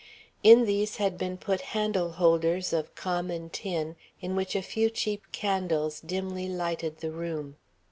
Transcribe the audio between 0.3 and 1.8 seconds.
In these had been put